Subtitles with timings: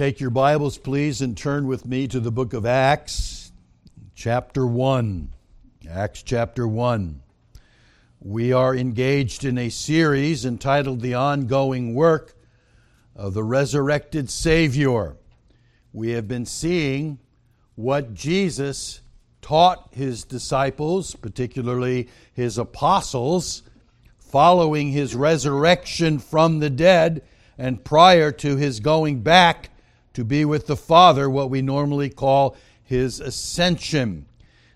[0.00, 3.52] Take your Bibles, please, and turn with me to the book of Acts,
[4.14, 5.30] chapter 1.
[5.90, 7.20] Acts chapter 1.
[8.20, 12.34] We are engaged in a series entitled The Ongoing Work
[13.14, 15.18] of the Resurrected Savior.
[15.92, 17.18] We have been seeing
[17.74, 19.02] what Jesus
[19.42, 23.64] taught his disciples, particularly his apostles,
[24.16, 27.20] following his resurrection from the dead
[27.58, 29.69] and prior to his going back
[30.14, 34.26] to be with the Father, what we normally call his ascension.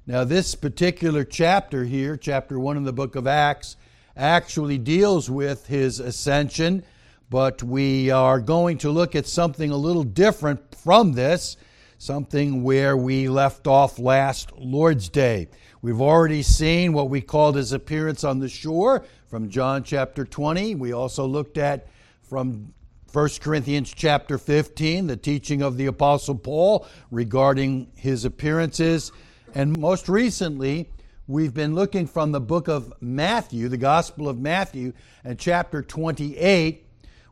[0.06, 3.76] Now, this particular chapter here, chapter 1 in the book of Acts,
[4.16, 6.84] actually deals with his ascension,
[7.30, 11.56] but we are going to look at something a little different from this,
[11.98, 15.48] something where we left off last Lord's Day.
[15.82, 20.76] We've already seen what we called his appearance on the shore from John chapter 20.
[20.76, 21.88] We also looked at
[22.22, 22.72] from
[23.14, 29.12] 1 Corinthians chapter 15, the teaching of the Apostle Paul regarding his appearances.
[29.55, 30.91] And most recently,
[31.28, 36.84] we've been looking from the book of Matthew, the Gospel of Matthew, and chapter 28,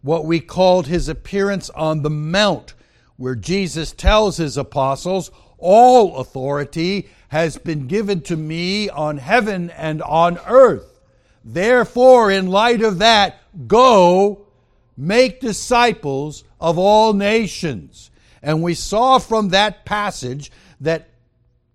[0.02, 2.74] what we called his appearance on the Mount,
[3.16, 10.00] where Jesus tells his apostles, All authority has been given to me on heaven and
[10.02, 11.00] on earth.
[11.44, 14.41] Therefore, in light of that, go
[14.96, 18.10] make disciples of all nations.
[18.42, 21.08] And we saw from that passage that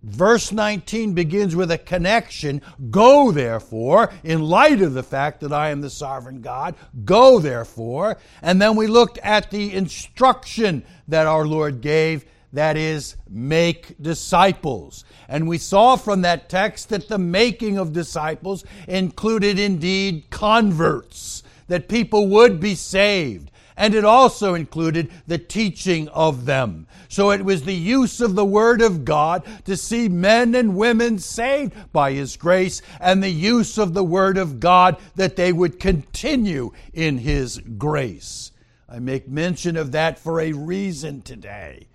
[0.04, 2.62] verse 19 begins with a connection.
[2.90, 8.18] Go therefore, in light of the fact that I am the sovereign God, go therefore.
[8.42, 15.04] And then we looked at the instruction that our Lord gave that is, make disciples.
[15.28, 21.90] And we saw from that text that the making of disciples included indeed converts that
[21.90, 23.52] people would be saved.
[23.76, 26.88] And it also included the teaching of them.
[27.10, 31.20] So it was the use of the Word of God to see men and women
[31.20, 35.80] saved by His grace, and the use of the Word of God that they would
[35.80, 38.52] continue in His grace.
[38.90, 41.88] I make mention of that for a reason today.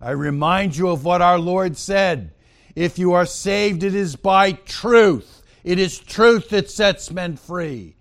[0.00, 2.32] I remind you of what our Lord said.
[2.76, 5.42] If you are saved, it is by truth.
[5.64, 7.93] It is truth that sets men free.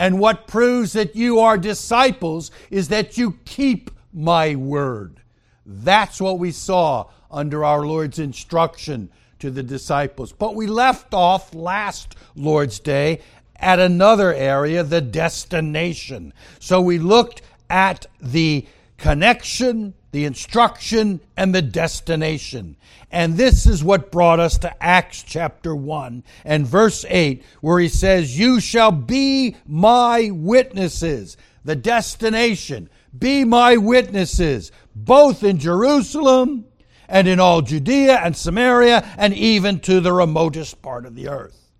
[0.00, 5.20] And what proves that you are disciples is that you keep my word.
[5.66, 9.10] That's what we saw under our Lord's instruction
[9.40, 10.32] to the disciples.
[10.32, 13.20] But we left off last Lord's Day
[13.56, 16.32] at another area, the destination.
[16.60, 18.66] So we looked at the
[18.96, 22.76] connection, the instruction, and the destination.
[23.12, 27.88] And this is what brought us to Acts chapter 1 and verse 8, where he
[27.88, 31.36] says, You shall be my witnesses.
[31.64, 32.88] The destination.
[33.16, 36.64] Be my witnesses, both in Jerusalem
[37.08, 41.70] and in all Judea and Samaria and even to the remotest part of the earth.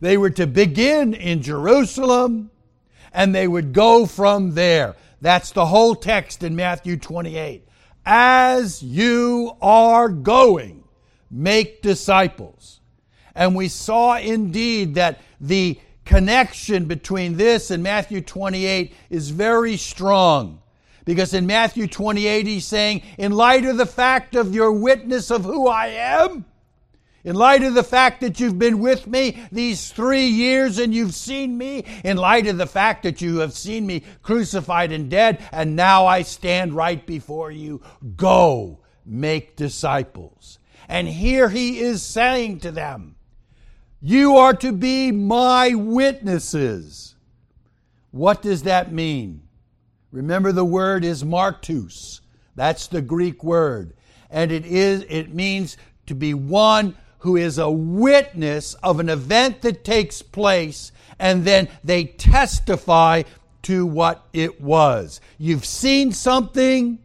[0.00, 2.50] They were to begin in Jerusalem
[3.12, 4.94] and they would go from there.
[5.20, 7.67] That's the whole text in Matthew 28
[8.10, 10.82] as you are going,
[11.30, 12.80] make disciples.
[13.34, 20.62] And we saw indeed that the connection between this and Matthew 28 is very strong.
[21.04, 25.44] Because in Matthew 28, he's saying, in light of the fact of your witness of
[25.44, 26.46] who I am,
[27.28, 31.14] in light of the fact that you've been with me these three years and you've
[31.14, 35.38] seen me, in light of the fact that you have seen me crucified and dead,
[35.52, 37.82] and now I stand right before you,
[38.16, 40.58] go make disciples.
[40.88, 43.16] And here he is saying to them,
[44.00, 47.14] You are to be my witnesses.
[48.10, 49.42] What does that mean?
[50.12, 52.22] Remember the word is martus.
[52.54, 53.92] That's the Greek word.
[54.30, 59.62] And it is it means to be one who is a witness of an event
[59.62, 63.22] that takes place, and then they testify
[63.62, 65.20] to what it was.
[65.36, 66.98] You've seen something,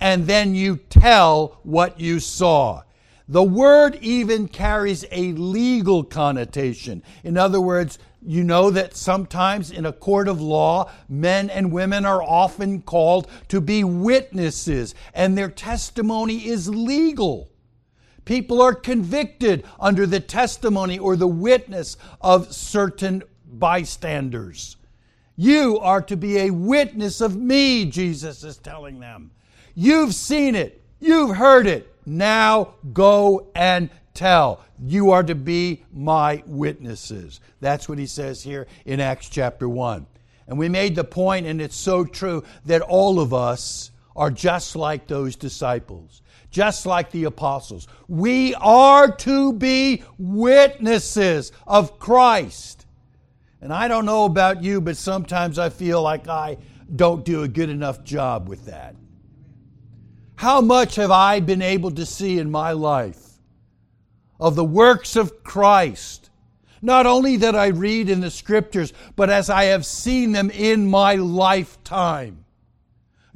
[0.00, 2.82] and then you tell what you saw.
[3.26, 7.02] The word even carries a legal connotation.
[7.24, 12.04] In other words, you know that sometimes in a court of law, men and women
[12.04, 17.50] are often called to be witnesses, and their testimony is legal.
[18.28, 24.76] People are convicted under the testimony or the witness of certain bystanders.
[25.34, 29.30] You are to be a witness of me, Jesus is telling them.
[29.74, 31.90] You've seen it, you've heard it.
[32.04, 34.62] Now go and tell.
[34.78, 37.40] You are to be my witnesses.
[37.62, 40.06] That's what he says here in Acts chapter 1.
[40.48, 44.76] And we made the point, and it's so true, that all of us are just
[44.76, 47.86] like those disciples, just like the apostles.
[48.06, 52.86] We are to be witnesses of Christ.
[53.60, 56.58] And I don't know about you, but sometimes I feel like I
[56.94, 58.96] don't do a good enough job with that.
[60.36, 63.22] How much have I been able to see in my life
[64.38, 66.30] of the works of Christ?
[66.80, 70.88] Not only that I read in the scriptures, but as I have seen them in
[70.88, 72.44] my lifetime.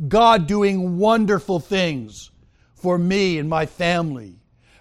[0.08, 2.31] God doing wonderful things
[2.82, 4.34] for me and my family.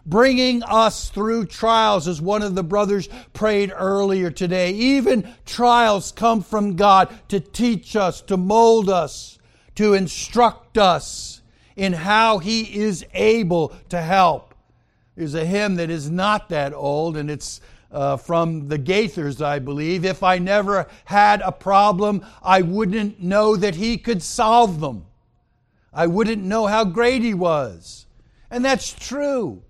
[0.03, 4.71] Bringing us through trials, as one of the brothers prayed earlier today.
[4.71, 9.38] Even trials come from God to teach us, to mold us,
[9.75, 11.42] to instruct us
[11.75, 14.56] in how He is able to help.
[15.15, 17.62] There's a hymn that is not that old, and it's
[17.92, 20.03] uh, from the Gaithers, I believe.
[20.03, 25.06] If I never had a problem, I wouldn't know that He could solve them.
[25.93, 28.05] I wouldn't know how great He was.
[28.49, 29.63] And that's true.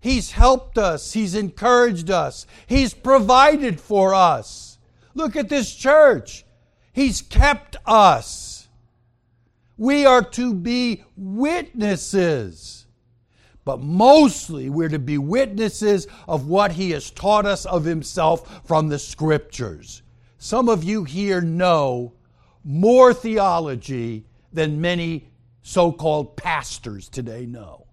[0.00, 4.78] He's helped us, He's encouraged us, He's provided for us.
[5.14, 6.44] Look at this church.
[6.92, 8.68] He's kept us.
[9.76, 12.86] We are to be witnesses.
[13.64, 18.88] But mostly, we're to be witnesses of what He has taught us of Himself from
[18.88, 20.02] the Scriptures.
[20.38, 22.14] Some of you here know
[22.64, 25.29] more theology than many
[25.62, 27.86] so called pastors today know.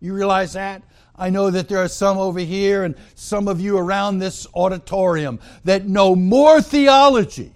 [0.00, 0.82] You realize that?
[1.16, 5.40] I know that there are some over here and some of you around this auditorium
[5.64, 7.52] that know more theology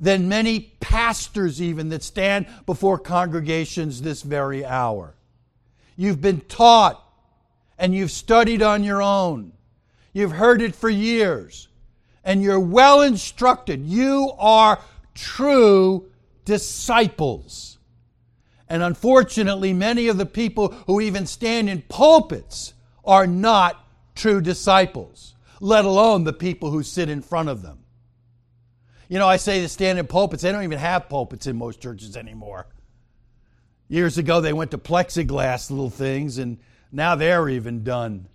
[0.00, 5.14] than many pastors, even that stand before congregations this very hour.
[5.96, 7.00] You've been taught
[7.78, 9.52] and you've studied on your own.
[10.12, 11.68] You've heard it for years
[12.24, 13.84] and you're well instructed.
[13.86, 14.80] You are
[15.14, 16.10] true
[16.44, 17.78] disciples.
[18.70, 22.72] And unfortunately, many of the people who even stand in pulpits
[23.04, 23.84] are not
[24.14, 27.80] true disciples, let alone the people who sit in front of them.
[29.08, 31.80] You know, I say the stand in pulpits, they don't even have pulpits in most
[31.80, 32.68] churches anymore.
[33.88, 36.58] Years ago, they went to plexiglass little things, and
[36.92, 38.28] now they're even done.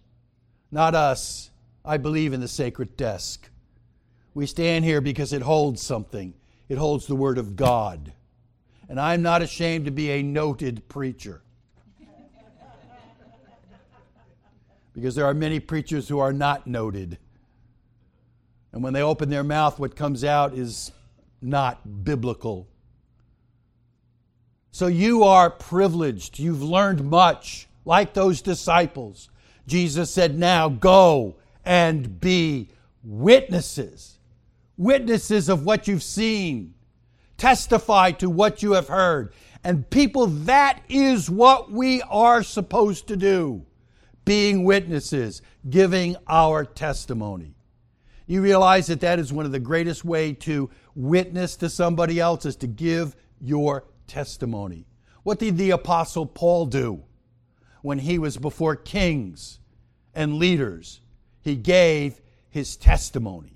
[0.70, 1.50] Not us.
[1.86, 3.50] I believe in the sacred desk.
[4.34, 6.34] We stand here because it holds something,
[6.68, 8.12] it holds the Word of God
[8.90, 11.42] and I'm not ashamed to be a noted preacher.
[14.96, 17.18] because there are many preachers who are not noted.
[18.72, 20.92] And when they open their mouth, what comes out is
[21.42, 22.68] not biblical.
[24.72, 26.40] So you are privileged.
[26.40, 29.30] You've learned much, like those disciples.
[29.68, 31.36] Jesus said, Now go
[31.66, 32.70] and be
[33.04, 34.18] witnesses.
[34.78, 36.74] Witnesses of what you've seen,
[37.38, 39.34] testify to what you have heard.
[39.64, 43.66] And people, that is what we are supposed to do
[44.26, 47.56] being witnesses, giving our testimony.
[48.28, 52.46] You realize that that is one of the greatest way to witness to somebody else
[52.46, 54.88] is to give your testimony.
[55.24, 57.04] What did the apostle Paul do
[57.82, 59.60] when he was before kings
[60.14, 61.02] and leaders?
[61.42, 63.55] He gave his testimony.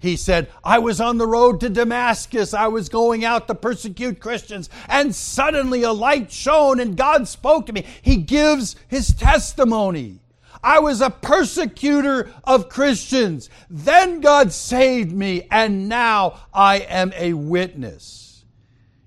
[0.00, 2.54] He said, I was on the road to Damascus.
[2.54, 4.70] I was going out to persecute Christians.
[4.88, 7.84] And suddenly a light shone and God spoke to me.
[8.00, 10.20] He gives his testimony.
[10.62, 13.50] I was a persecutor of Christians.
[13.68, 18.44] Then God saved me, and now I am a witness.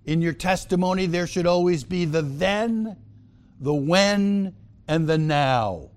[0.06, 2.98] In your testimony, there should always be the then,
[3.60, 4.56] the when,
[4.88, 5.92] and the now.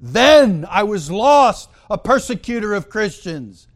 [0.00, 3.68] Then I was lost, a persecutor of Christians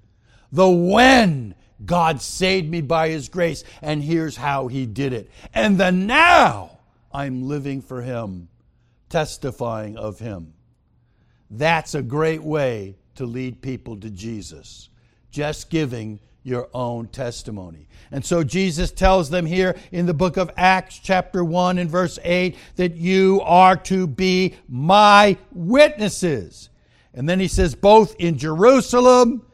[0.53, 5.31] the when God saved me by His grace, and here's how He did it.
[5.53, 6.79] And the now
[7.13, 8.49] I'm living for Him,
[9.09, 10.55] testifying of Him.
[11.51, 14.89] That's a great way to lead people to Jesus.
[15.31, 17.89] Just giving your own testimony.
[18.13, 22.19] And so Jesus tells them here in the book of Acts, chapter 1 and verse
[22.23, 26.69] 8, that you are to be my witnesses.
[27.13, 29.45] And then he says, both in Jerusalem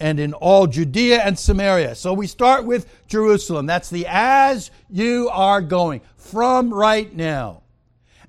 [0.00, 1.94] and in all Judea and Samaria.
[1.94, 3.66] So we start with Jerusalem.
[3.66, 7.62] That's the as you are going from right now.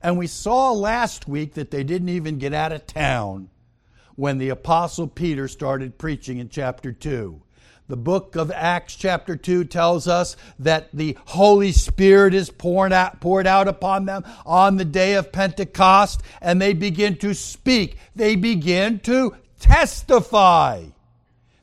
[0.04, 3.50] And we saw last week that they didn't even get out of town
[4.16, 7.42] when the Apostle Peter started preaching in chapter 2.
[7.88, 13.20] The book of Acts, chapter 2, tells us that the Holy Spirit is poured out,
[13.20, 17.98] poured out upon them on the day of Pentecost, and they begin to speak.
[18.16, 20.86] They begin to testify.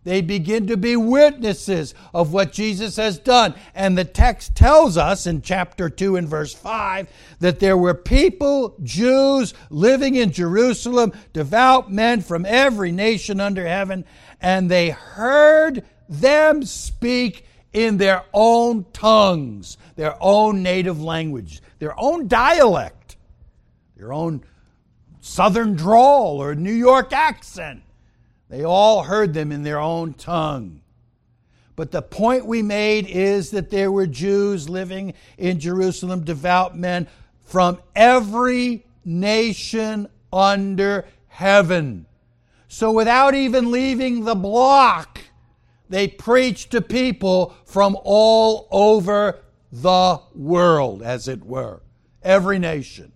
[0.09, 3.55] They begin to be witnesses of what Jesus has done.
[3.75, 7.09] And the text tells us in chapter 2 and verse 5
[7.41, 14.07] that there were people, Jews, living in Jerusalem, devout men from every nation under heaven,
[14.41, 22.29] and they heard them speak in their own tongues, their own native language, their own
[22.29, 23.19] dialect,
[23.95, 24.43] their own
[25.21, 27.83] southern drawl or New York accent.
[28.49, 30.81] They all heard them in their own tongue.
[31.77, 37.07] But the point we made is that there were Jews living in Jerusalem, devout men
[37.45, 42.07] from every nation under heaven.
[42.67, 45.21] So without even leaving the block,
[45.89, 49.39] they preached to people from all over
[49.71, 51.81] the world, as it were,
[52.23, 53.13] every nation.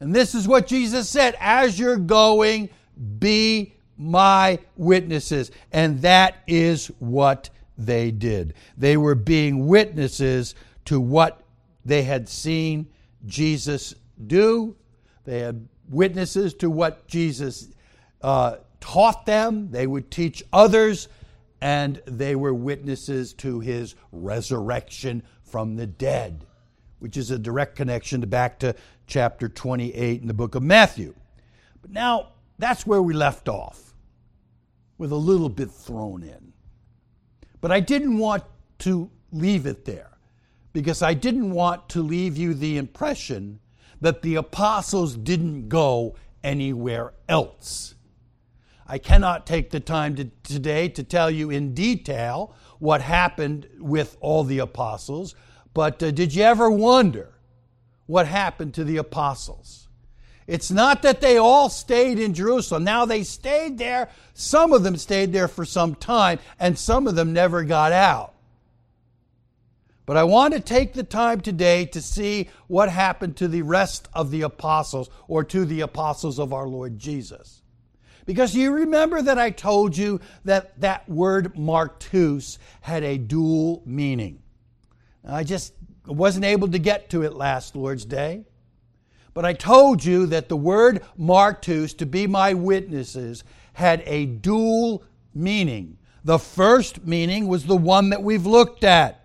[0.00, 2.70] And this is what Jesus said as you're going,
[3.18, 5.50] be my witnesses.
[5.72, 8.54] And that is what they did.
[8.76, 10.54] They were being witnesses
[10.86, 11.42] to what
[11.84, 12.88] they had seen
[13.26, 13.94] Jesus
[14.26, 14.76] do.
[15.24, 17.68] They had witnesses to what Jesus
[18.20, 19.70] uh, taught them.
[19.70, 21.08] They would teach others.
[21.60, 26.44] And they were witnesses to his resurrection from the dead,
[26.98, 28.74] which is a direct connection back to
[29.06, 31.14] chapter 28 in the book of Matthew.
[31.80, 32.32] But now
[32.62, 33.94] that's where we left off,
[34.98, 36.52] with a little bit thrown in.
[37.60, 38.44] But I didn't want
[38.80, 40.18] to leave it there
[40.72, 43.60] because I didn't want to leave you the impression
[44.00, 47.94] that the apostles didn't go anywhere else.
[48.86, 54.16] I cannot take the time to, today to tell you in detail what happened with
[54.20, 55.34] all the apostles,
[55.72, 57.32] but uh, did you ever wonder
[58.06, 59.81] what happened to the apostles.
[60.46, 62.84] It's not that they all stayed in Jerusalem.
[62.84, 64.08] Now they stayed there.
[64.34, 68.34] Some of them stayed there for some time, and some of them never got out.
[70.04, 74.08] But I want to take the time today to see what happened to the rest
[74.12, 77.62] of the apostles or to the apostles of our Lord Jesus.
[78.26, 84.42] Because you remember that I told you that that word martus had a dual meaning.
[85.26, 85.72] I just
[86.06, 88.44] wasn't able to get to it last Lord's Day.
[89.34, 95.04] But I told you that the word martus, to be my witnesses, had a dual
[95.34, 95.98] meaning.
[96.24, 99.22] The first meaning was the one that we've looked at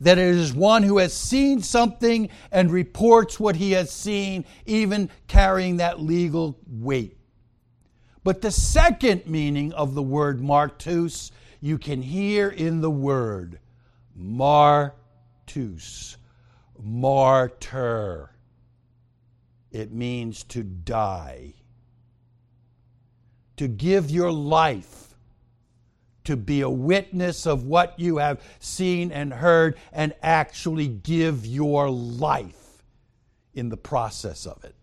[0.00, 5.10] that it is one who has seen something and reports what he has seen, even
[5.26, 7.16] carrying that legal weight.
[8.22, 13.58] But the second meaning of the word martus, you can hear in the word
[14.18, 16.16] martus
[16.82, 18.30] martyr.
[19.76, 21.52] It means to die,
[23.58, 25.14] to give your life,
[26.24, 31.90] to be a witness of what you have seen and heard, and actually give your
[31.90, 32.82] life
[33.52, 34.74] in the process of it.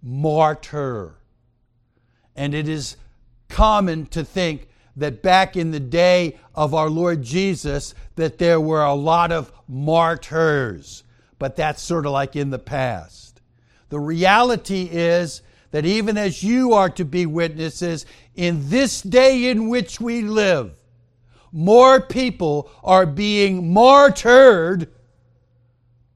[0.00, 1.16] Martyr.
[2.36, 2.96] And it is
[3.48, 8.84] common to think that back in the day of our Lord Jesus that there were
[8.84, 11.02] a lot of martyrs,
[11.40, 13.27] but that's sort of like in the past.
[13.88, 19.68] The reality is that even as you are to be witnesses in this day in
[19.68, 20.72] which we live,
[21.52, 24.88] more people are being martyred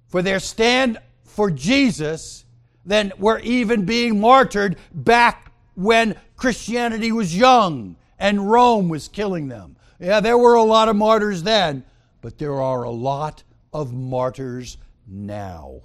[0.08, 2.44] for their stand for Jesus
[2.84, 9.76] than were even being martyred back when Christianity was young and Rome was killing them.
[9.98, 11.84] Yeah, there were a lot of martyrs then,
[12.20, 14.76] but there are a lot of martyrs
[15.06, 15.80] now.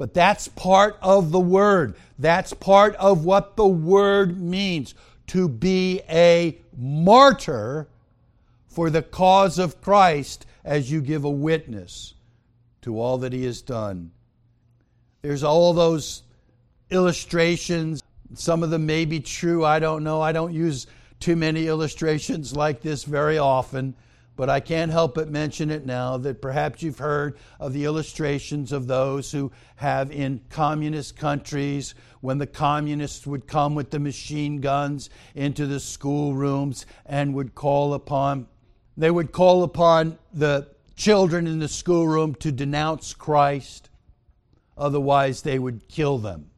[0.00, 1.94] But that's part of the word.
[2.18, 4.94] That's part of what the word means
[5.26, 7.86] to be a martyr
[8.66, 12.14] for the cause of Christ as you give a witness
[12.80, 14.10] to all that he has done.
[15.20, 16.22] There's all those
[16.88, 18.02] illustrations.
[18.32, 19.66] Some of them may be true.
[19.66, 20.22] I don't know.
[20.22, 20.86] I don't use
[21.18, 23.94] too many illustrations like this very often,
[24.40, 28.72] but I can't help but mention it now that perhaps you've heard of the illustrations
[28.72, 34.62] of those who have in communist countries when the communists would come with the machine
[34.62, 38.46] guns into the schoolrooms and would call upon
[38.96, 40.66] they would call upon the
[40.96, 43.90] children in the schoolroom to denounce Christ.
[44.74, 46.49] Otherwise they would kill them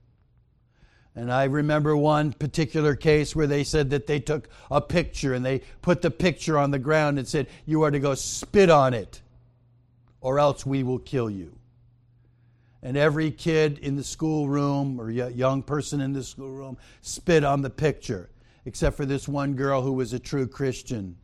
[1.15, 5.45] and I remember one particular case where they said that they took a picture and
[5.45, 8.95] they put the picture on the ground and said, You are to go spit on
[8.95, 9.21] it,
[10.23, 11.59] or else we will kill you.
[12.83, 17.71] And every kid in the schoolroom or young person in the schoolroom spit on the
[17.71, 18.31] picture.
[18.65, 21.17] except for this one girl who was a true Christian.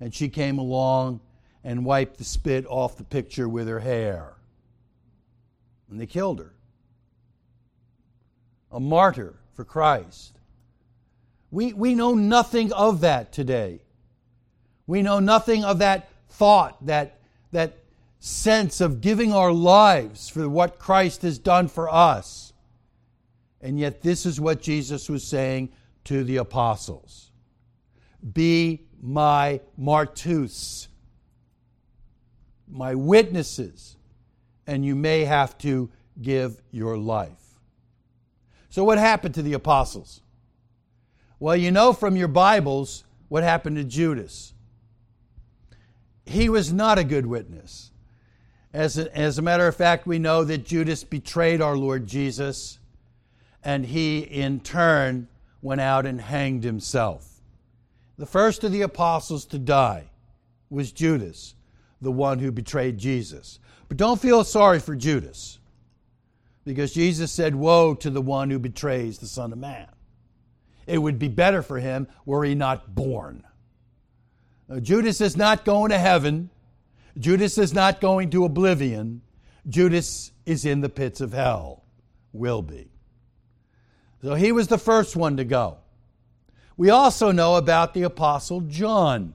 [0.00, 1.20] And she came along
[1.64, 4.34] and wiped the spit off the picture with her hair.
[5.90, 6.54] And they killed her.
[8.72, 10.38] A martyr for Christ.
[11.50, 13.82] We, we know nothing of that today.
[14.86, 17.20] We know nothing of that thought, that,
[17.52, 17.76] that
[18.18, 22.52] sense of giving our lives for what Christ has done for us.
[23.60, 25.70] And yet, this is what Jesus was saying
[26.04, 27.30] to the apostles
[28.32, 30.88] Be my martus,
[32.68, 33.96] my witnesses,
[34.66, 37.41] and you may have to give your life.
[38.72, 40.22] So, what happened to the apostles?
[41.38, 44.54] Well, you know from your Bibles what happened to Judas.
[46.24, 47.90] He was not a good witness.
[48.72, 52.78] As a, as a matter of fact, we know that Judas betrayed our Lord Jesus,
[53.62, 55.28] and he in turn
[55.60, 57.42] went out and hanged himself.
[58.16, 60.08] The first of the apostles to die
[60.70, 61.56] was Judas,
[62.00, 63.58] the one who betrayed Jesus.
[63.88, 65.58] But don't feel sorry for Judas,
[66.64, 69.88] because Jesus said, Woe to the one who betrays the Son of Man.
[70.86, 73.44] It would be better for him were he not born.
[74.68, 76.50] Now, Judas is not going to heaven.
[77.18, 79.22] Judas is not going to oblivion.
[79.68, 81.84] Judas is in the pits of hell,
[82.32, 82.90] will be.
[84.22, 85.78] So he was the first one to go.
[86.76, 89.34] We also know about the Apostle John.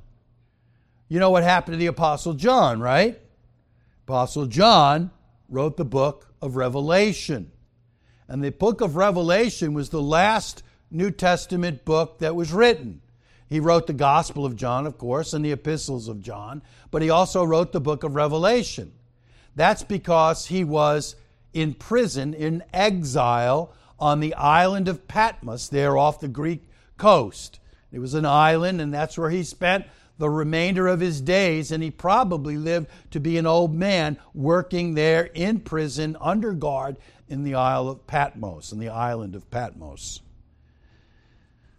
[1.07, 3.19] You know what happened to the Apostle John, right?
[4.05, 5.11] Apostle John
[5.49, 7.51] wrote the book of Revelation.
[8.27, 13.01] And the book of Revelation was the last New Testament book that was written.
[13.47, 17.09] He wrote the Gospel of John, of course, and the epistles of John, but he
[17.09, 18.91] also wrote the book of Revelation.
[19.55, 21.15] That's because he was
[21.53, 26.67] in prison, in exile on the island of Patmos, there off the Greek
[26.97, 27.59] coast.
[27.91, 29.85] It was an island, and that's where he spent
[30.17, 34.93] the remainder of his days, and he probably lived to be an old man working
[34.93, 36.97] there in prison under guard
[37.27, 40.21] in the Isle of Patmos, in the island of Patmos.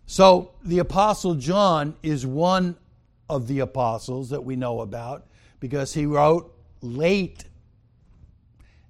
[0.07, 2.77] So the Apostle John is one
[3.29, 5.27] of the apostles that we know about
[5.61, 7.45] because he wrote late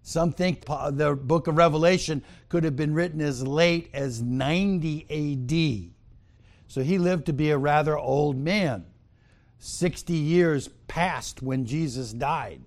[0.09, 5.92] some think the book of Revelation could have been written as late as 90 AD.
[6.66, 8.87] So he lived to be a rather old man,
[9.59, 12.62] 60 years past when Jesus died.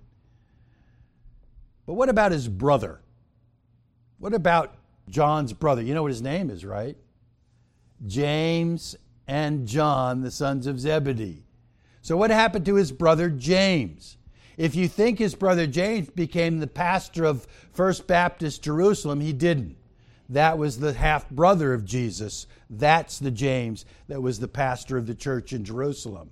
[1.86, 3.00] But what about his brother?
[4.18, 4.74] What about
[5.08, 5.82] John's brother?
[5.82, 6.96] You know what his name is, right?
[8.06, 11.44] James and John, the sons of Zebedee.
[12.02, 14.16] So, what happened to his brother James?
[14.56, 19.76] If you think his brother James became the pastor of First Baptist Jerusalem, he didn't.
[20.28, 22.46] That was the half brother of Jesus.
[22.68, 26.30] That's the James that was the pastor of the church in Jerusalem.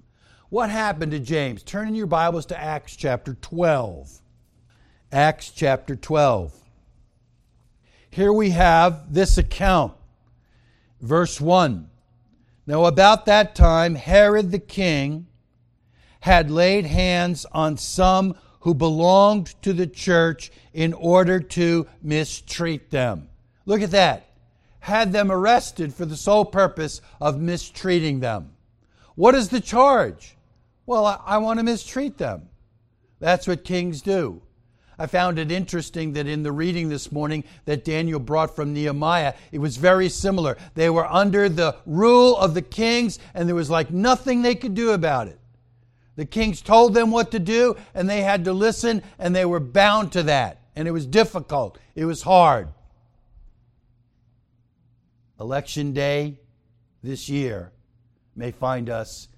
[0.50, 1.62] What happened to James?
[1.62, 4.20] Turn in your Bibles to Acts chapter 12.
[5.12, 6.52] Acts chapter 12.
[8.10, 9.92] Here we have this account.
[11.00, 11.88] Verse 1.
[12.66, 15.28] Now, about that time, Herod the king
[16.18, 23.28] had laid hands on some who belonged to the church in order to mistreat them.
[23.66, 24.26] Look at that.
[24.80, 28.50] Had them arrested for the sole purpose of mistreating them.
[29.14, 30.36] What is the charge?
[30.90, 32.48] Well, I, I want to mistreat them.
[33.20, 34.42] That's what kings do.
[34.98, 39.34] I found it interesting that in the reading this morning that Daniel brought from Nehemiah,
[39.52, 40.58] it was very similar.
[40.74, 44.74] They were under the rule of the kings, and there was like nothing they could
[44.74, 45.38] do about it.
[46.16, 49.60] The kings told them what to do, and they had to listen, and they were
[49.60, 50.58] bound to that.
[50.74, 52.66] And it was difficult, it was hard.
[55.38, 56.40] Election day
[57.00, 57.70] this year
[58.34, 59.28] may find us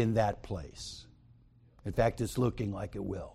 [0.00, 1.06] in that place.
[1.84, 3.34] In fact, it's looking like it will.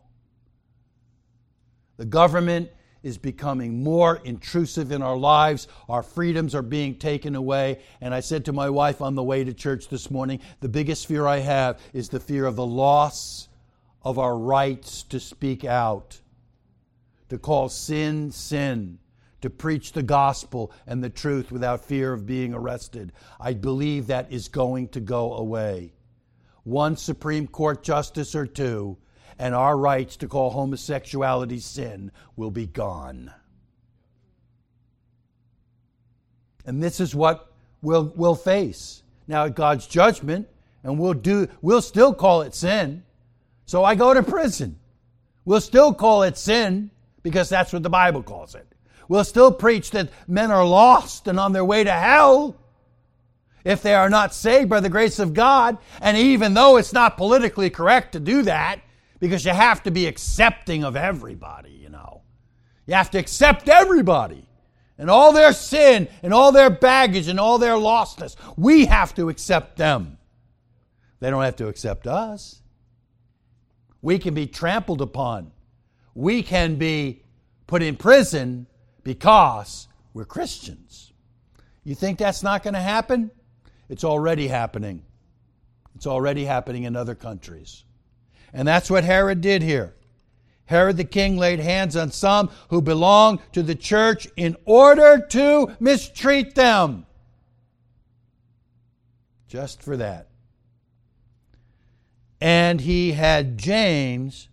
[1.98, 2.70] The government
[3.04, 5.68] is becoming more intrusive in our lives.
[5.90, 7.80] Our freedoms are being taken away.
[8.00, 11.08] And I said to my wife on the way to church this morning the biggest
[11.08, 13.48] fear I have is the fear of the loss
[14.04, 16.20] of our rights to speak out,
[17.30, 19.00] to call sin sin,
[19.42, 23.12] to preach the gospel and the truth without fear of being arrested.
[23.40, 25.94] I believe that is going to go away.
[26.64, 28.98] One Supreme Court justice or two
[29.42, 33.34] and our rights to call homosexuality sin will be gone.
[36.64, 39.02] And this is what we'll, we'll face.
[39.28, 40.48] Now, at God's judgment,
[40.84, 43.04] and we'll, do, we'll still call it sin.
[43.66, 44.78] So I go to prison.
[45.44, 46.92] We'll still call it sin
[47.24, 48.68] because that's what the Bible calls it.
[49.08, 52.61] We'll still preach that men are lost and on their way to hell.
[53.64, 55.78] If they are not saved by the grace of God.
[56.02, 58.82] And even though it's not politically correct to do that,
[59.20, 62.24] because you have to be accepting of everybody, you know.
[62.88, 64.46] You have to accept everybody
[64.98, 68.36] and all their sin and all their baggage and all their lostness.
[68.58, 70.18] We have to accept them.
[71.20, 72.62] They don't have to accept us.
[74.02, 75.52] We can be trampled upon.
[76.16, 77.24] We can be
[77.68, 78.66] put in prison
[79.04, 81.14] because we're Christians.
[81.84, 83.32] You think that's not going to happen?
[83.92, 85.04] It's already happening.
[85.96, 87.84] It's already happening in other countries.
[88.54, 89.94] And that's what Herod did here.
[90.64, 95.76] Herod the king laid hands on some who belonged to the church in order to
[95.82, 97.06] mistreat them.
[99.50, 100.30] Just for that.
[102.40, 104.48] And he had James,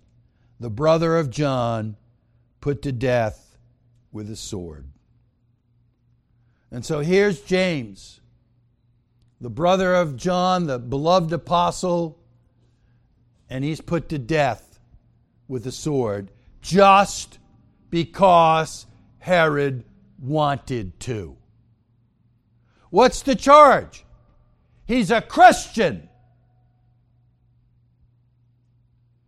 [0.58, 1.96] the brother of John,
[2.60, 3.56] put to death
[4.10, 4.88] with a sword.
[6.72, 8.20] And so here's James,
[9.40, 12.18] the brother of John, the beloved apostle,
[13.48, 14.80] and he's put to death
[15.46, 17.38] with a sword just
[17.90, 18.86] because
[19.18, 19.84] Herod
[20.20, 21.36] wanted to.
[22.90, 24.04] What's the charge?
[24.86, 26.08] He's a Christian.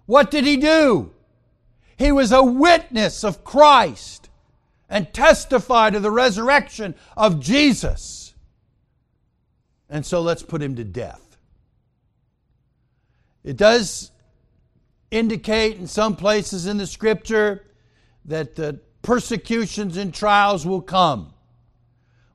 [0.06, 1.12] What did he do?
[1.96, 4.30] He was a witness of Christ
[4.88, 8.29] and testified to the resurrection of Jesus.
[9.90, 11.36] And so let's put him to death.
[13.42, 14.12] It does
[15.10, 17.66] indicate in some places in the scripture
[18.26, 21.34] that the persecutions and trials will come.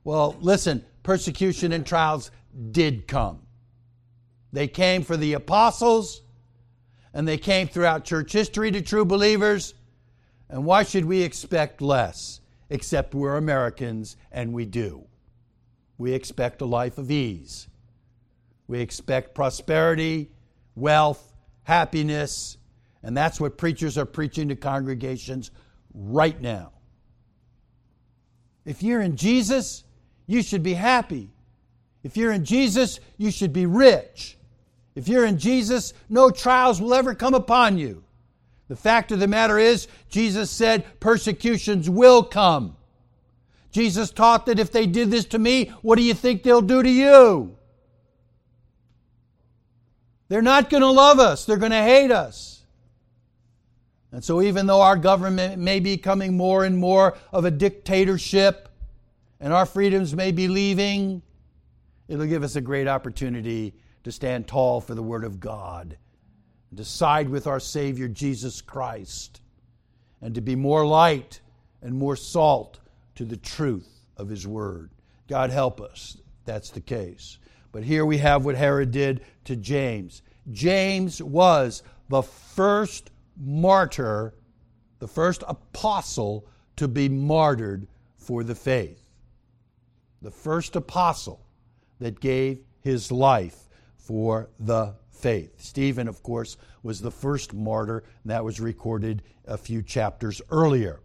[0.04, 2.30] Well, listen, persecution and trials
[2.70, 3.40] did come.
[4.52, 6.22] They came for the apostles,
[7.14, 9.74] and they came throughout church history to true believers.
[10.50, 12.40] And why should we expect less?
[12.68, 15.06] Except we're Americans and we do.
[15.98, 17.68] We expect a life of ease.
[18.68, 20.30] We expect prosperity
[20.76, 21.32] wealth,
[21.64, 22.58] happiness,
[23.02, 25.50] and that's what preachers are preaching to congregations
[25.94, 26.72] right now.
[28.64, 29.84] If you're in Jesus,
[30.26, 31.30] you should be happy.
[32.02, 34.36] If you're in Jesus, you should be rich.
[34.94, 38.04] If you're in Jesus, no trials will ever come upon you.
[38.68, 42.75] The fact of the matter is, Jesus said persecutions will come.
[43.70, 46.82] Jesus taught that if they did this to me, what do you think they'll do
[46.82, 47.56] to you?
[50.28, 52.64] They're not going to love us, they're going to hate us.
[54.12, 58.68] And so, even though our government may be becoming more and more of a dictatorship
[59.40, 61.22] and our freedoms may be leaving,
[62.08, 63.74] it'll give us a great opportunity
[64.04, 65.98] to stand tall for the Word of God,
[66.74, 69.40] to side with our Savior Jesus Christ,
[70.22, 71.40] and to be more light
[71.82, 72.78] and more salt
[73.16, 74.90] to the truth of His Word.
[75.28, 76.16] God help us.
[76.44, 77.38] That's the case.
[77.72, 80.22] But here we have what Herod did to James.
[80.50, 84.34] James was the first martyr,
[84.98, 89.02] the first apostle to be martyred for the faith.
[90.22, 91.44] The first apostle
[92.00, 95.60] that gave his life for the faith.
[95.60, 101.00] Stephen, of course, was the first martyr, and that was recorded a few chapters earlier.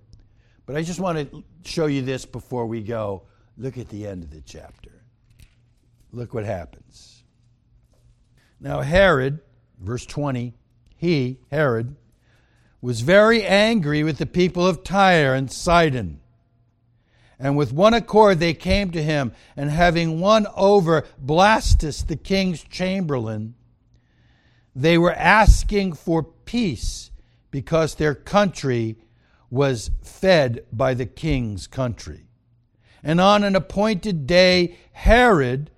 [0.72, 3.24] But I just want to show you this before we go.
[3.58, 5.04] Look at the end of the chapter.
[6.14, 7.26] Look what happens.
[8.58, 9.42] Now, Herod,
[9.82, 10.54] verse 20,
[10.96, 11.98] he, Herod,
[12.80, 16.22] was very angry with the people of Tyre and Sidon.
[17.38, 22.64] And with one accord they came to him, and having won over Blastus, the king's
[22.64, 23.56] chamberlain,
[24.74, 27.12] they were asking for peace
[27.52, 28.96] because their country
[29.52, 32.26] was fed by the king's country.
[33.04, 35.70] And on an appointed day, Herod,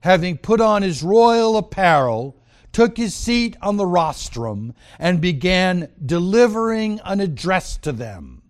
[0.00, 2.36] having put on his royal apparel,
[2.72, 8.42] took his seat on the rostrum and began delivering an address to them.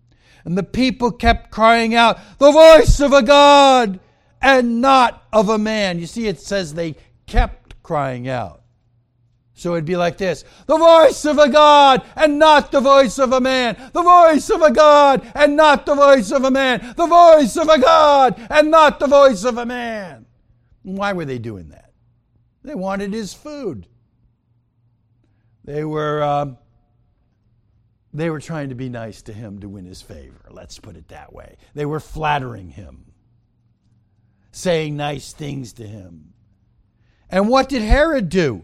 [0.45, 3.99] And the people kept crying out, The voice of a God
[4.41, 5.99] and not of a man.
[5.99, 6.95] You see, it says they
[7.27, 8.61] kept crying out.
[9.59, 13.33] So it'd be like this The voice of a God and not the voice of
[13.33, 13.75] a man.
[13.91, 16.93] The voice of a God and not the voice of a man.
[16.95, 20.27] The voice of a God and not the voice of a man.
[20.83, 21.91] Why were they doing that?
[22.63, 23.85] They wanted his food.
[25.65, 26.57] They were, um,
[28.13, 30.47] they were trying to be nice to him to win his favor.
[30.49, 31.57] Let's put it that way.
[31.73, 33.11] They were flattering him,
[34.53, 36.33] saying nice things to him.
[37.29, 38.63] And what did Herod do?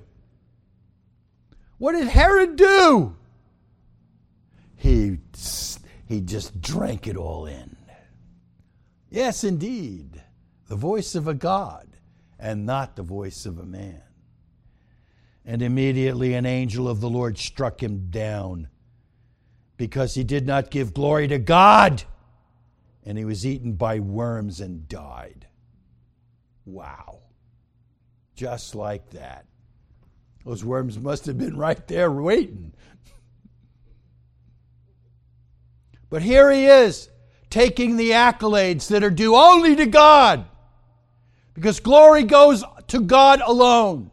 [1.77, 3.15] What did Herod do?
[4.75, 5.17] He,
[6.07, 7.75] he just drank it all in.
[9.09, 10.21] Yes, indeed,
[10.67, 11.87] the voice of a God
[12.39, 14.01] and not the voice of a man.
[15.45, 18.67] And immediately an angel of the Lord struck him down
[19.77, 22.03] because he did not give glory to God,
[23.03, 25.47] and he was eaten by worms and died.
[26.65, 27.19] Wow.
[28.35, 29.45] Just like that.
[30.45, 32.73] Those worms must have been right there waiting.
[36.09, 37.09] But here he is,
[37.49, 40.45] taking the accolades that are due only to God.
[41.55, 44.11] Because glory goes to God alone.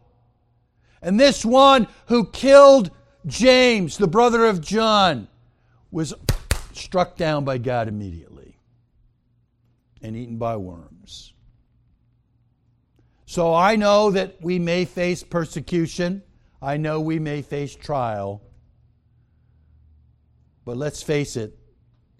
[1.03, 2.91] And this one who killed
[3.27, 5.29] James, the brother of John,
[5.91, 6.15] was
[6.73, 8.57] struck down by God immediately
[10.01, 11.35] and eaten by worms.
[13.33, 16.23] So I know that we may face persecution.
[16.61, 18.43] I know we may face trial.
[20.67, 21.59] But let's face it,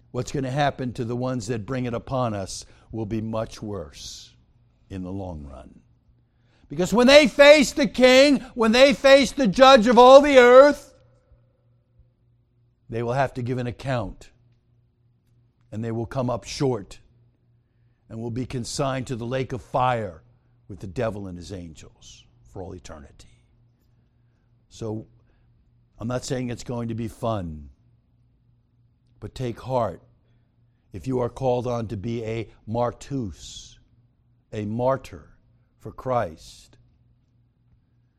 [0.09, 3.61] what's going to happen to the ones that bring it upon us will be much
[3.61, 4.33] worse
[4.89, 5.81] in the long run.
[6.67, 10.95] Because when they face the king, when they face the judge of all the earth,
[12.89, 14.31] they will have to give an account.
[15.71, 16.97] And they will come up short
[18.09, 20.22] and will be consigned to the lake of fire
[20.73, 23.43] with the devil and his angels for all eternity.
[24.69, 25.05] So
[25.99, 27.69] I'm not saying it's going to be fun,
[29.19, 30.01] but take heart
[30.91, 33.77] if you are called on to be a martus,
[34.51, 35.37] a martyr
[35.77, 36.75] for Christ,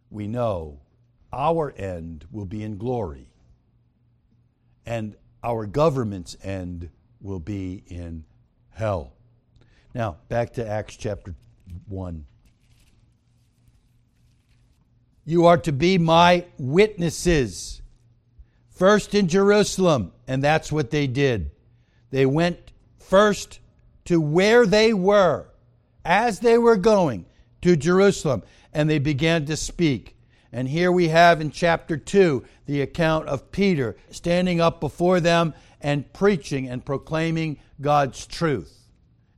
[0.09, 0.79] we know
[1.33, 3.33] our end will be in glory,
[4.87, 6.88] and our government's end
[7.21, 8.25] will be in
[8.71, 9.17] hell.
[9.93, 11.35] Now, back to Acts chapter
[11.88, 12.27] 1.
[15.25, 17.81] You are to be my witnesses.
[18.71, 21.51] First in Jerusalem, and that's what they did.
[22.11, 23.61] They went first
[24.07, 25.47] to where they were
[26.05, 27.25] as they were going
[27.63, 30.17] to Jerusalem, and they began to speak.
[30.53, 35.55] And here we have in chapter 2 the account of Peter standing up before them
[35.81, 38.89] and preaching and proclaiming God's truth.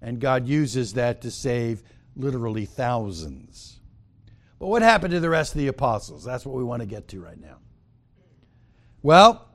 [0.03, 1.83] And God uses that to save
[2.17, 3.76] literally thousands.
[4.59, 6.25] But what happened to the rest of the apostles?
[6.25, 7.59] That's what we want to get to right now.
[9.03, 9.47] Well,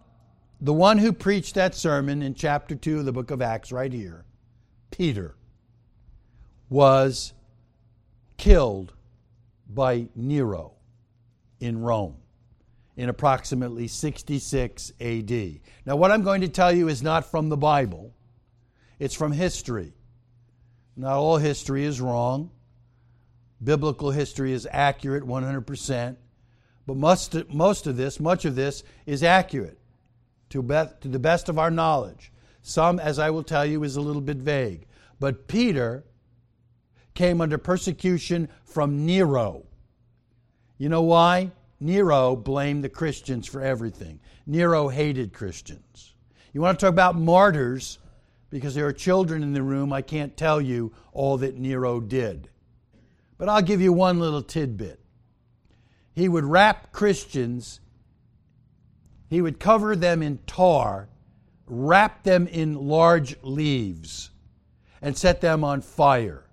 [0.59, 3.91] the one who preached that sermon in chapter 2 of the book of Acts, right
[3.91, 4.25] here,
[4.91, 5.35] Peter,
[6.69, 7.33] was
[8.37, 8.93] killed
[9.67, 10.73] by Nero
[11.59, 12.17] in Rome
[12.95, 15.31] in approximately 66 AD.
[15.85, 18.13] Now, what I'm going to tell you is not from the Bible,
[18.99, 19.93] it's from history.
[20.95, 22.51] Not all history is wrong.
[23.63, 26.15] Biblical history is accurate 100%,
[26.87, 29.79] but most, most of this, much of this, is accurate
[30.49, 32.31] to, be, to the best of our knowledge.
[32.61, 34.85] Some, as I will tell you, is a little bit vague.
[35.19, 36.03] But Peter
[37.13, 39.63] came under persecution from Nero.
[40.77, 41.51] You know why?
[41.79, 44.19] Nero blamed the Christians for everything.
[44.45, 46.15] Nero hated Christians.
[46.53, 47.99] You want to talk about martyrs?
[48.49, 52.49] Because there are children in the room, I can't tell you all that Nero did.
[53.41, 54.99] But I'll give you one little tidbit.
[56.13, 57.79] He would wrap Christians,
[59.31, 61.09] he would cover them in tar,
[61.65, 64.29] wrap them in large leaves,
[65.01, 66.45] and set them on fire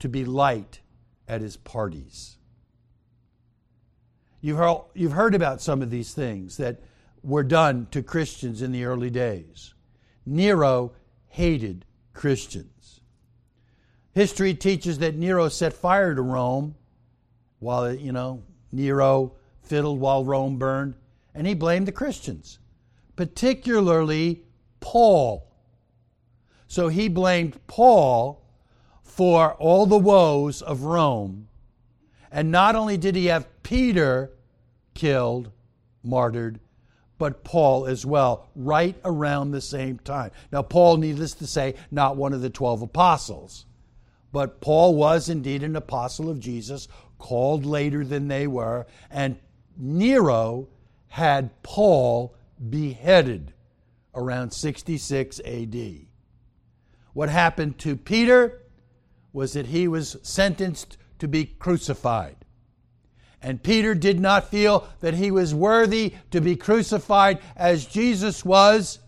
[0.00, 0.80] to be light
[1.26, 2.36] at his parties.
[4.42, 6.82] You've heard, about some of these things that
[7.22, 9.72] were done to Christians in the early days.
[10.26, 10.92] Nero
[11.28, 12.73] hated Christians.
[14.14, 16.76] History teaches that Nero set fire to Rome
[17.58, 20.94] while, you know, Nero fiddled while Rome burned,
[21.34, 22.60] and he blamed the Christians,
[23.16, 24.44] particularly
[24.78, 25.50] Paul.
[26.68, 28.44] So he blamed Paul
[29.02, 31.48] for all the woes of Rome.
[32.30, 34.30] And not only did he have Peter
[34.94, 35.50] killed,
[36.04, 36.60] martyred,
[37.18, 40.30] but Paul as well, right around the same time.
[40.52, 43.66] Now, Paul, needless to say, not one of the 12 apostles,
[44.34, 49.38] but Paul was indeed an apostle of Jesus, called later than they were, and
[49.76, 50.66] Nero
[51.06, 52.34] had Paul
[52.68, 53.52] beheaded
[54.12, 56.06] around 66 AD.
[57.12, 58.60] What happened to Peter?
[59.32, 62.36] was that he was sentenced to be crucified.
[63.40, 68.98] And Peter did not feel that he was worthy to be crucified as Jesus was,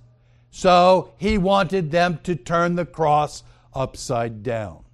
[0.52, 3.42] so he wanted them to turn the cross
[3.74, 4.85] upside down.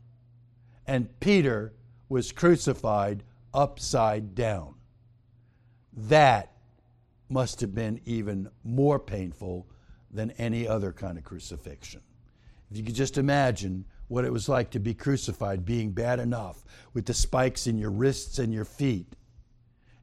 [0.86, 1.72] And Peter
[2.08, 3.22] was crucified
[3.54, 4.74] upside down.
[5.94, 6.52] That
[7.28, 9.66] must have been even more painful
[10.10, 12.02] than any other kind of crucifixion.
[12.70, 16.62] If you could just imagine what it was like to be crucified, being bad enough
[16.92, 19.16] with the spikes in your wrists and your feet.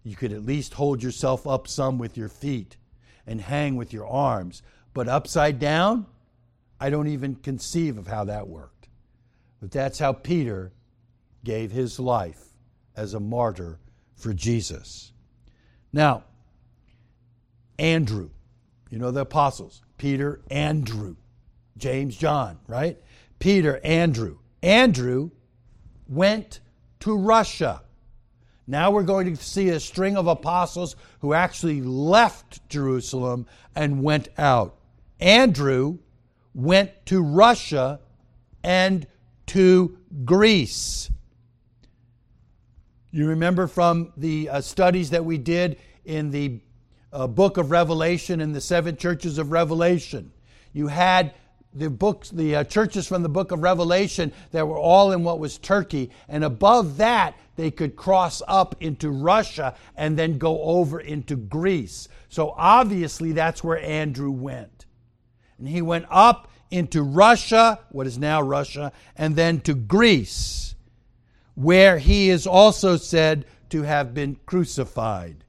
[0.04, 2.78] You could at least hold yourself up some with your feet
[3.28, 4.64] and hang with your arms.
[4.96, 6.08] But upside down,
[6.80, 8.79] I don't even conceive of how that worked.
[9.60, 10.72] But that's how Peter
[11.44, 12.44] gave his life
[12.96, 13.80] as a martyr
[14.16, 15.12] for Jesus.
[15.92, 16.24] Now,
[17.78, 18.30] Andrew,
[18.90, 21.16] you know the apostles, Peter, Andrew,
[21.78, 22.98] James, John, right?
[23.40, 24.38] Peter, Andrew.
[24.62, 25.32] Andrew
[26.08, 26.60] went
[27.00, 27.82] to Russia.
[28.68, 34.28] Now we're going to see a string of apostles who actually left Jerusalem and went
[34.38, 34.76] out.
[35.20, 36.00] Andrew
[36.54, 38.00] went to Russia
[38.64, 39.08] and
[39.50, 41.10] to Greece.
[43.12, 46.60] You remember from the uh, studies that we did in the
[47.12, 50.32] uh, book of Revelation and the seven churches of Revelation.
[50.74, 51.34] You had
[51.74, 55.40] the books, the uh, churches from the book of Revelation that were all in what
[55.40, 61.00] was Turkey, and above that they could cross up into Russia and then go over
[61.00, 62.08] into Greece.
[62.30, 64.86] So obviously that's where Andrew went.
[65.58, 70.76] And he went up into Russia, what is now Russia, and then to Greece,
[71.56, 75.44] where he is also said to have been crucified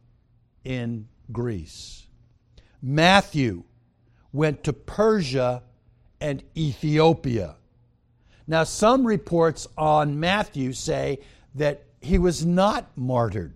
[0.65, 2.07] in Greece.
[2.83, 3.65] Matthew
[4.33, 5.63] went to Persia
[6.21, 7.57] and Ethiopia.
[8.47, 11.21] Now, some reports on Matthew say
[11.55, 13.55] that he was not martyred,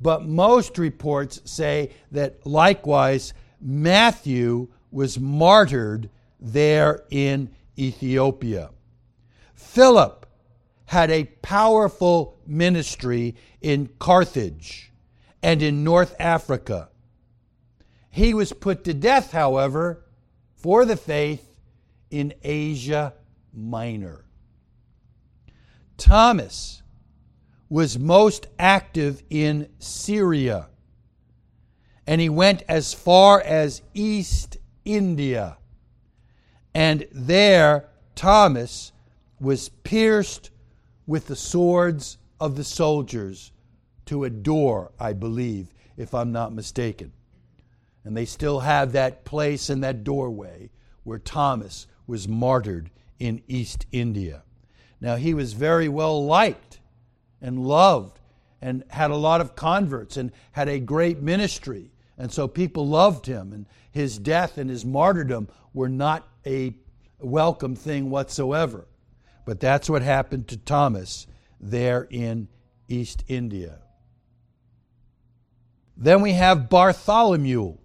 [0.00, 6.10] but most reports say that likewise Matthew was martyred
[6.44, 8.70] there in Ethiopia.
[9.54, 10.26] Philip
[10.86, 14.92] had a powerful ministry in Carthage
[15.42, 16.90] and in North Africa.
[18.10, 20.04] He was put to death, however,
[20.54, 21.56] for the faith
[22.10, 23.14] in Asia
[23.52, 24.24] Minor.
[25.96, 26.82] Thomas
[27.68, 30.68] was most active in Syria,
[32.06, 35.56] and he went as far as East India.
[36.74, 38.92] And there, Thomas
[39.38, 40.50] was pierced
[41.06, 43.52] with the swords of the soldiers
[44.06, 47.12] to a door, I believe, if I'm not mistaken.
[48.04, 50.70] And they still have that place and that doorway
[51.04, 54.42] where Thomas was martyred in East India.
[55.00, 56.80] Now, he was very well liked
[57.40, 58.20] and loved
[58.60, 61.92] and had a lot of converts and had a great ministry.
[62.16, 66.74] And so people loved him, and his death and his martyrdom were not a
[67.18, 68.86] welcome thing whatsoever.
[69.44, 71.26] But that's what happened to Thomas
[71.60, 72.48] there in
[72.88, 73.78] East India.
[75.96, 77.76] Then we have Bartholomew.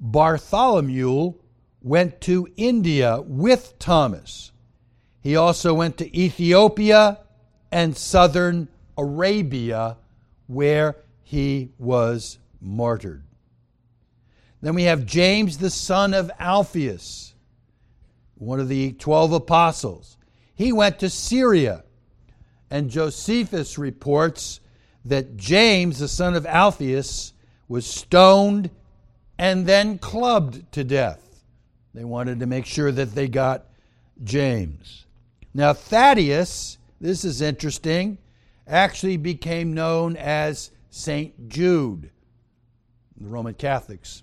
[0.00, 1.34] Bartholomew
[1.80, 4.52] went to India with Thomas.
[5.20, 7.18] He also went to Ethiopia
[7.70, 9.96] and southern Arabia,
[10.46, 13.24] where he was martyred.
[14.60, 17.31] Then we have James, the son of Alphaeus,
[18.42, 20.16] one of the 12 apostles.
[20.54, 21.84] He went to Syria,
[22.70, 24.60] and Josephus reports
[25.04, 27.32] that James, the son of Alphaeus,
[27.68, 28.70] was stoned
[29.38, 31.44] and then clubbed to death.
[31.94, 33.66] They wanted to make sure that they got
[34.22, 35.06] James.
[35.54, 38.18] Now, Thaddeus, this is interesting,
[38.66, 41.48] actually became known as St.
[41.48, 42.10] Jude.
[43.20, 44.22] The Roman Catholics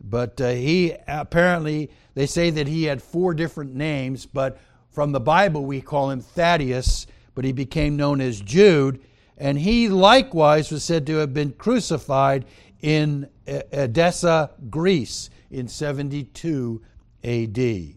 [0.00, 4.58] but uh, he apparently, they say that he had four different names, but
[4.90, 9.00] from the Bible we call him Thaddeus, but he became known as Jude.
[9.36, 12.44] And he likewise was said to have been crucified
[12.80, 16.82] in Edessa, Greece in 72
[17.24, 17.94] AD.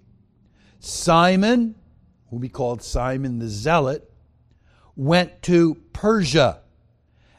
[0.79, 1.75] Simon,
[2.29, 4.09] who we called Simon the Zealot,
[4.95, 6.59] went to Persia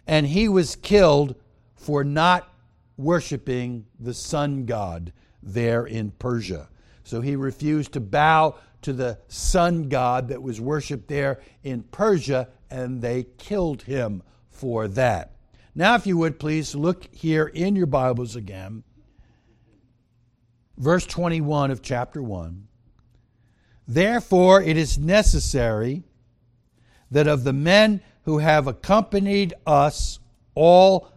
[0.06, 1.34] and he was killed
[1.74, 2.53] for not
[2.96, 6.68] worshiping the sun god there in Persia.
[7.02, 12.48] So he refused to bow to the sun god that was worshiped there in Persia,
[12.70, 15.32] and they killed him for that.
[15.74, 18.84] Now, if you would please look here in your Bibles again,
[20.76, 22.68] verse 21 of chapter 1.
[23.86, 26.04] Therefore, it is necessary
[27.10, 30.20] that of the men who have accompanied us
[30.54, 31.10] all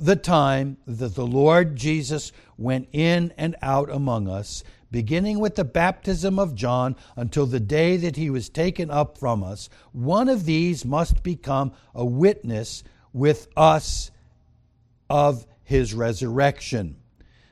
[0.00, 5.64] the time that the Lord Jesus went in and out among us, beginning with the
[5.64, 10.44] baptism of John until the day that he was taken up from us, one of
[10.46, 12.82] these must become a witness
[13.12, 14.10] with us
[15.08, 16.96] of his resurrection.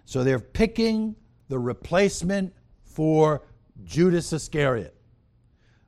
[0.05, 1.17] So they're picking
[1.49, 3.43] the replacement for
[3.85, 4.95] Judas Iscariot.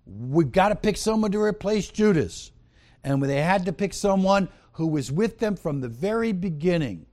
[0.07, 2.53] we've got to pick someone to replace Judas.
[3.03, 4.49] And they had to pick someone
[4.81, 7.05] who was with them from the very beginning,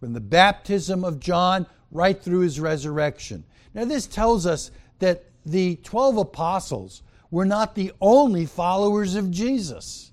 [0.00, 3.44] from the baptism of John right through his resurrection.
[3.74, 10.10] Now, this tells us that the 12 apostles were not the only followers of Jesus.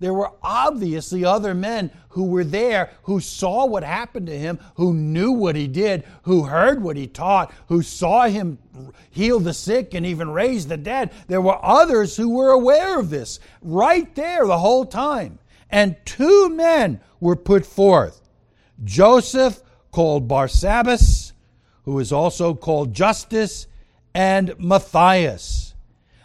[0.00, 4.92] There were obviously other men who were there who saw what happened to him, who
[4.92, 8.58] knew what he did, who heard what he taught, who saw him
[9.10, 11.12] heal the sick and even raise the dead.
[11.28, 15.38] There were others who were aware of this right there the whole time.
[15.74, 18.20] And two men were put forth
[18.84, 19.60] Joseph,
[19.90, 21.32] called Barsabbas,
[21.82, 23.66] who is also called Justus,
[24.14, 25.74] and Matthias.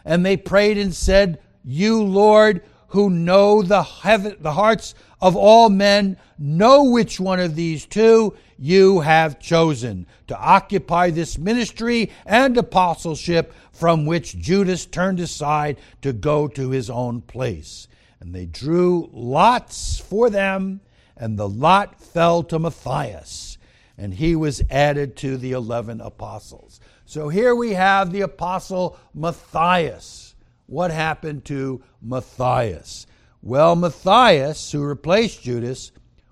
[0.04, 5.68] And they prayed and said, You, Lord, who know the, heaven, the hearts of all
[5.68, 12.56] men, know which one of these two you have chosen to occupy this ministry and
[12.56, 17.88] apostleship from which Judas turned aside to go to his own place.
[18.20, 20.80] And they drew lots for them,
[21.16, 23.58] and the lot fell to Matthias,
[23.96, 26.80] and he was added to the eleven apostles.
[27.06, 30.30] So here we have the apostle Matthias
[30.70, 33.04] what happened to Matthias?
[33.42, 35.90] Well, Matthias, who replaced Judas,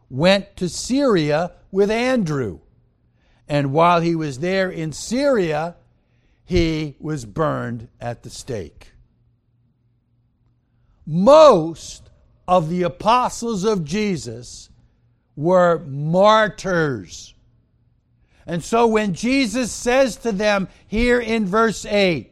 [0.09, 2.61] went to Syria with Andrew.
[3.49, 5.75] And while he was there in Syria,
[6.45, 8.93] he was burned at the stake.
[11.11, 12.11] Most
[12.47, 14.69] of the apostles of Jesus
[15.37, 17.33] were martyrs.
[18.47, 22.31] And so when Jesus says to them here in verse 8,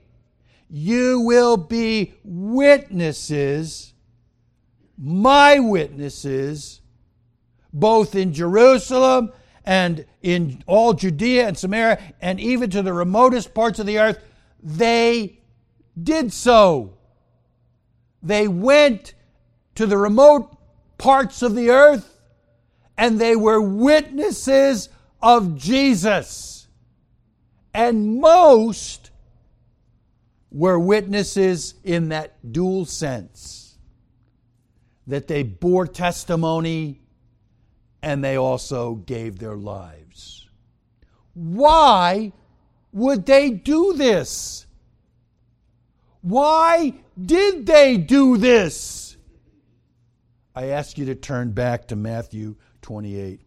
[0.69, 3.95] you will be witnesses,
[4.99, 6.83] my witnesses,
[7.73, 9.33] both in Jerusalem
[9.65, 14.19] and in all Judea and Samaria and even to the remotest parts of the earth.
[14.63, 15.41] They
[16.03, 16.96] did so.
[18.27, 19.15] They went
[19.77, 20.57] to the remote
[20.99, 22.21] parts of the earth
[22.99, 24.89] and they were witnesses
[25.23, 26.67] of Jesus.
[27.73, 29.13] And most
[30.51, 33.79] were witnesses in that dual sense
[35.07, 37.03] that they bore testimony
[38.03, 40.49] and they also gave their lives.
[41.35, 42.33] Why
[42.93, 44.67] would they do this?
[46.23, 49.17] Why did they do this?
[50.55, 53.41] I ask you to turn back to Matthew 28.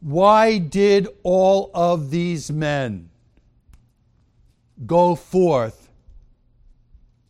[0.00, 3.10] Why did all of these men
[4.84, 5.90] go forth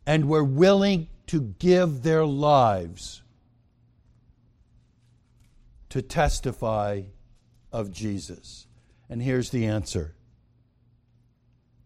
[0.06, 3.22] and were willing to give their lives
[5.88, 7.02] to testify
[7.72, 8.66] of Jesus.
[9.08, 10.14] And here's the answer.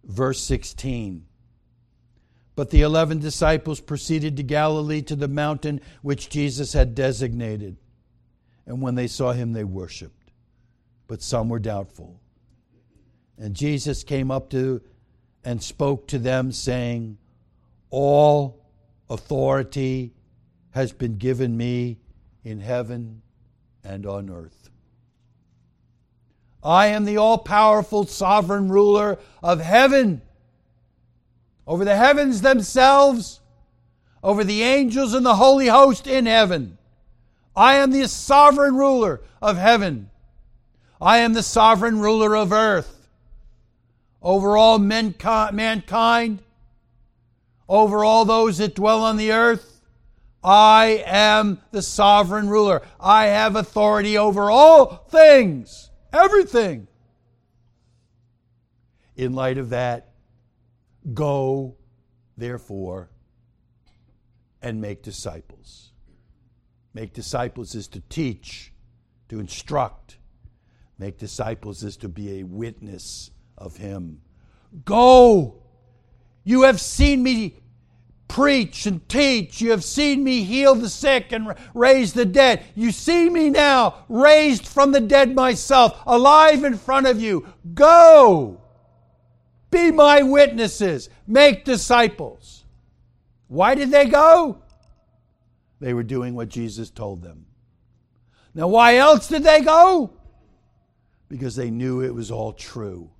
[0.05, 1.27] Verse 16.
[2.61, 7.79] But the eleven disciples proceeded to Galilee to the mountain which Jesus had designated.
[8.67, 10.31] And when they saw him, they worshiped.
[11.07, 12.21] But some were doubtful.
[13.39, 14.83] And Jesus came up to
[15.43, 17.17] and spoke to them, saying,
[17.89, 18.63] All
[19.09, 20.13] authority
[20.73, 22.01] has been given me
[22.45, 23.23] in heaven
[23.83, 24.69] and on earth.
[26.63, 30.21] I am the all powerful sovereign ruler of heaven,
[31.67, 33.41] over the heavens themselves,
[34.23, 36.79] over the angels and the holy host in heaven.
[37.57, 40.11] I am the sovereign ruler of heaven.
[41.01, 43.01] I am the sovereign ruler of earth
[44.23, 46.43] over all mankind,
[47.69, 49.81] over all those that dwell on the earth.
[50.43, 52.83] I am the sovereign ruler.
[52.99, 56.87] I have authority over all things, everything.
[59.17, 60.10] In light of that,
[61.15, 61.77] go,
[62.37, 63.11] therefore,
[64.63, 65.93] and make disciples.
[66.93, 68.73] Make disciples is to teach,
[69.29, 70.19] to instruct.
[70.99, 74.21] Make disciples is to be a witness of him.
[74.85, 75.63] Go!
[76.45, 77.61] You have seen me
[78.29, 79.61] preach and teach.
[79.61, 82.65] You have seen me heal the sick and raise the dead.
[82.75, 87.47] You see me now, raised from the dead myself, alive in front of you.
[87.75, 88.60] Go!
[89.71, 91.09] Be my witnesses.
[91.27, 92.65] Make disciples.
[93.49, 94.63] Why did they go?
[95.81, 97.47] They were doing what Jesus told them.
[98.55, 100.11] Now, why else did they go?
[101.29, 103.11] Because they knew it was all true.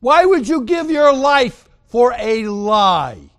[0.00, 3.30] Why would you give your life for a lie?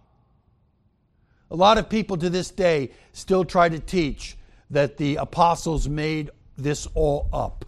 [1.51, 4.37] A lot of people to this day still try to teach
[4.69, 7.63] that the apostles made this all up.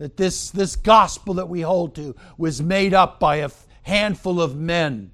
[0.00, 3.50] That this, this gospel that we hold to was made up by a
[3.82, 5.12] handful of men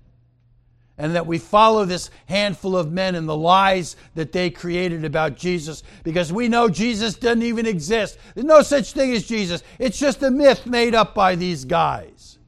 [0.99, 5.37] and that we follow this handful of men and the lies that they created about
[5.37, 8.17] Jesus because we know Jesus doesn't even exist.
[8.35, 9.63] There's no such thing as Jesus.
[9.79, 12.39] It's just a myth made up by these guys.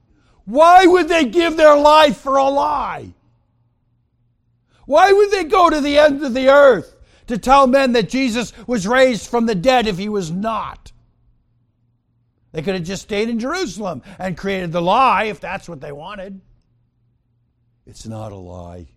[0.46, 3.12] Why would they give their life for a lie?
[4.86, 6.94] Why would they go to the end of the earth
[7.26, 10.92] to tell men that Jesus was raised from the dead if he was not?
[12.58, 15.92] They could have just stayed in Jerusalem and created the lie if that's what they
[15.92, 16.40] wanted.
[17.86, 18.88] It's not a lie.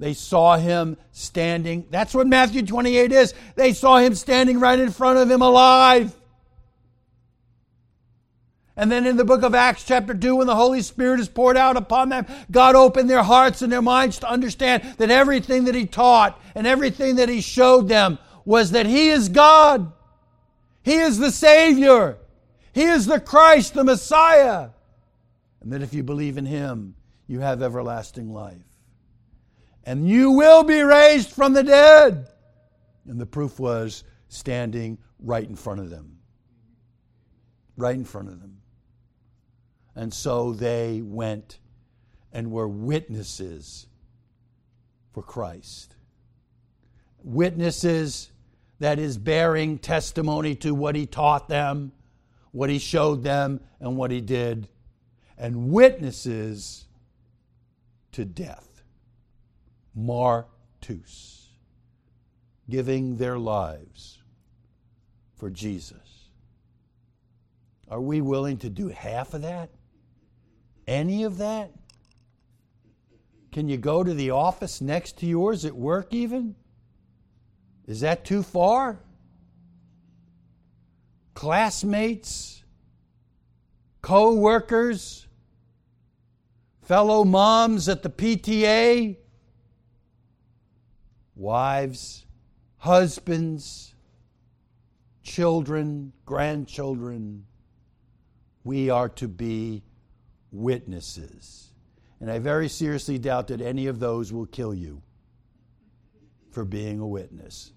[0.00, 1.86] They saw him standing.
[1.90, 3.34] That's what Matthew 28 is.
[3.54, 6.12] They saw him standing right in front of him alive.
[8.76, 11.56] And then in the book of Acts, chapter 2, when the Holy Spirit is poured
[11.56, 15.76] out upon them, God opened their hearts and their minds to understand that everything that
[15.76, 19.92] He taught and everything that He showed them was that He is God.
[20.82, 22.18] He is the Savior.
[22.72, 24.70] He is the Christ, the Messiah.
[25.60, 26.94] And that if you believe in Him,
[27.26, 28.56] you have everlasting life.
[29.84, 32.28] And you will be raised from the dead.
[33.08, 36.18] And the proof was standing right in front of them.
[37.76, 38.58] Right in front of them.
[39.94, 41.58] And so they went
[42.32, 43.86] and were witnesses
[45.12, 45.94] for Christ.
[47.22, 48.31] Witnesses,
[48.82, 51.92] that is, bearing testimony to what he taught them,
[52.50, 54.68] what he showed them, and what he did.
[55.38, 56.86] And witnesses
[58.12, 58.82] to death.
[59.96, 61.46] Martus,
[62.68, 64.18] giving their lives
[65.36, 66.28] for Jesus.
[67.88, 69.70] Are we willing to do half of that?
[70.86, 71.70] Any of that?
[73.52, 76.56] Can you go to the office next to yours at work, even?
[77.86, 79.00] Is that too far?
[81.34, 82.62] Classmates,
[84.00, 85.26] co workers,
[86.82, 89.16] fellow moms at the PTA,
[91.34, 92.26] wives,
[92.76, 93.94] husbands,
[95.22, 97.46] children, grandchildren,
[98.64, 99.82] we are to be
[100.52, 101.72] witnesses.
[102.20, 105.02] And I very seriously doubt that any of those will kill you
[106.52, 107.72] for being a witness.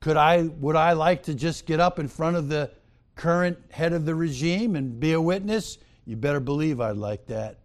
[0.00, 2.70] Could I would I like to just get up in front of the
[3.16, 5.78] current head of the regime and be a witness?
[6.04, 7.58] You better believe I'd like that.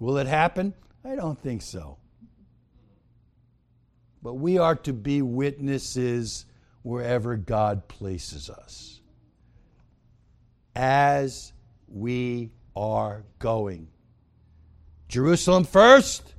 [0.00, 0.74] Will it happen?
[1.04, 1.98] I don't think so.
[4.22, 6.44] But we are to be witnesses
[6.82, 9.00] wherever God places us.
[10.74, 11.52] As
[11.88, 13.88] we are going.
[15.08, 16.34] Jerusalem first,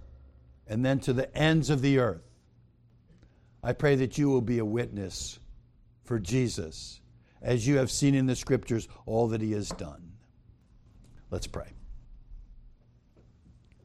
[0.72, 2.24] and then to the ends of the earth.
[3.62, 5.38] I pray that you will be a witness
[6.06, 7.02] for Jesus
[7.42, 10.14] as you have seen in the scriptures all that he has done.
[11.30, 11.74] Let's pray.